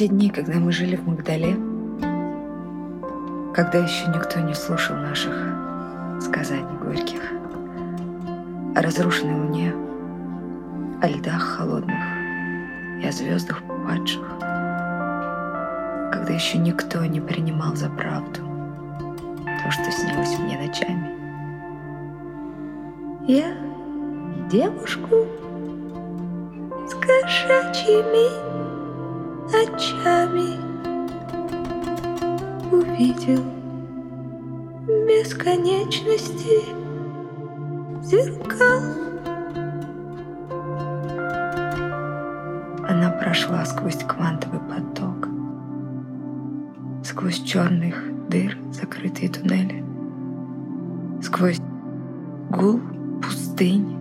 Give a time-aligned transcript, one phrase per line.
[0.00, 1.56] те дни, когда мы жили в Магдале,
[3.52, 5.34] когда еще никто не слушал наших
[6.22, 7.20] сказаний горьких
[8.74, 9.74] о разрушенной луне,
[11.02, 12.02] о льдах холодных
[13.02, 18.40] и о звездах падших, когда еще никто не принимал за правду
[19.44, 21.10] то, что снилось мне ночами.
[23.28, 23.52] Я
[24.48, 25.26] девушку
[26.88, 28.49] с кошачьими
[29.54, 30.58] очами
[32.72, 33.42] увидел
[35.06, 36.62] бесконечности
[38.02, 38.80] зеркал.
[42.88, 45.28] Она прошла сквозь квантовый поток,
[47.04, 47.96] сквозь черных
[48.28, 49.84] дыр закрытые туннели,
[51.22, 51.60] сквозь
[52.50, 52.80] гул
[53.22, 53.96] пустынь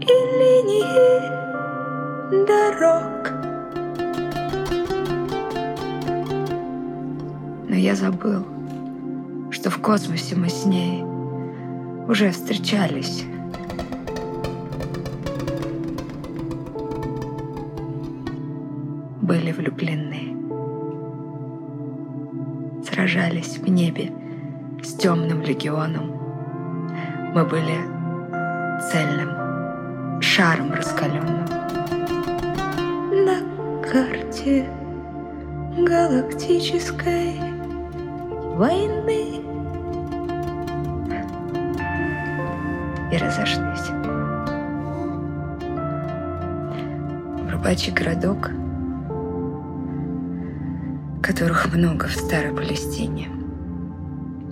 [0.00, 1.03] и линии
[7.84, 8.42] я забыл,
[9.50, 11.04] что в космосе мы с ней
[12.08, 13.26] уже встречались.
[19.20, 20.34] Были влюблены.
[22.88, 24.10] Сражались в небе
[24.82, 26.10] с темным легионом.
[27.34, 27.76] Мы были
[28.90, 31.44] цельным, шаром раскаленным.
[33.26, 33.40] На
[33.82, 34.66] карте
[35.76, 37.54] галактической
[38.54, 39.40] войны
[43.10, 43.90] и разошлись.
[47.50, 48.50] Рыбачий городок,
[51.20, 53.28] которых много в Старой Палестине,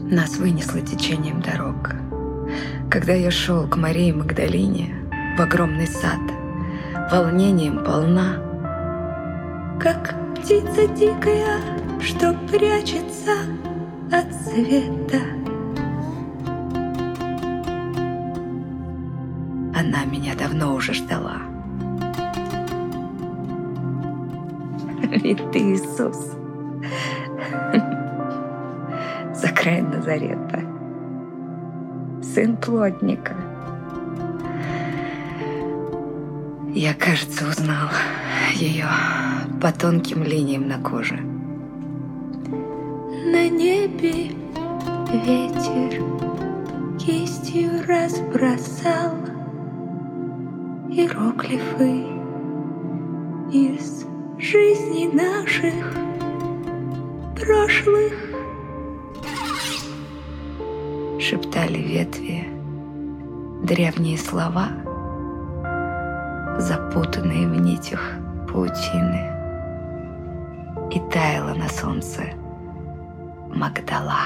[0.01, 1.95] нас вынесло течением дорог.
[2.91, 4.97] Когда я шел к Марии Магдалине
[5.39, 6.21] в огромный сад,
[7.11, 8.37] волнением полна,
[9.81, 11.59] как птица дикая,
[12.01, 13.33] что прячется
[14.11, 15.21] от света.
[19.75, 21.39] Она меня давно уже ждала.
[25.11, 26.37] Ведь ты Иисус.
[29.35, 30.61] За край Назарета.
[32.23, 33.35] Сын плотника.
[36.75, 37.91] Я, кажется, узнал
[38.55, 38.87] ее
[39.61, 41.32] по тонким линиям на коже.
[43.25, 44.35] На небе
[45.13, 46.03] ветер
[46.99, 49.15] кистью разбросал
[50.91, 52.05] иероглифы
[53.53, 54.05] из
[54.39, 55.95] жизни наших
[57.37, 58.13] прошлых.
[61.21, 62.49] Шептали ветви
[63.63, 64.71] древние слова,
[66.59, 68.01] запутанные в нитях
[68.53, 69.31] паутины,
[70.91, 72.42] и таяла на солнце
[73.55, 74.17] Магдала.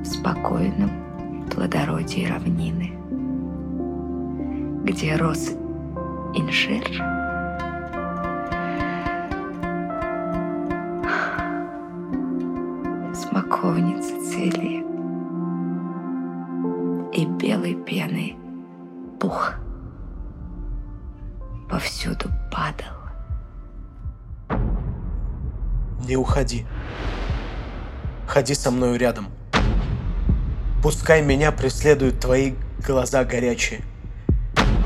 [0.00, 0.90] В спокойном
[1.50, 2.92] плодородии равнины,
[4.84, 5.50] где рос
[6.34, 6.84] инжир,
[13.14, 14.84] смоковницы цвели,
[17.12, 18.36] и белой пеной
[19.18, 19.54] пух
[21.68, 22.97] повсюду падал.
[26.00, 26.64] Не уходи.
[28.26, 29.28] Ходи со мною рядом.
[30.82, 32.54] Пускай меня преследуют твои
[32.86, 33.82] глаза горячие.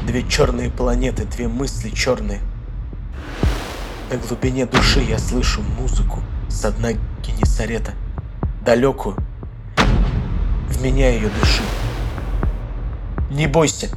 [0.07, 2.41] Две черные планеты, две мысли черные.
[4.11, 7.93] На глубине души я слышу музыку с дна Генесарета,
[8.65, 9.17] далекую.
[10.69, 11.63] В меня ее дыши.
[13.31, 13.89] Не бойся.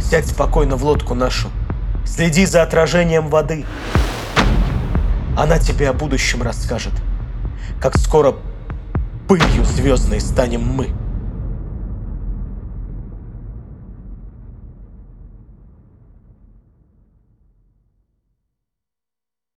[0.00, 1.48] Сядь спокойно в лодку нашу.
[2.06, 3.64] Следи за отражением воды.
[5.36, 6.92] Она тебе о будущем расскажет.
[7.80, 8.36] Как скоро
[9.28, 10.90] пылью звездной станем мы.